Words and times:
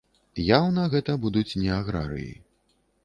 Яўна 0.59 0.85
гэта 0.95 1.17
будуць 1.27 1.57
не 1.65 1.69
аграрыі. 1.79 2.33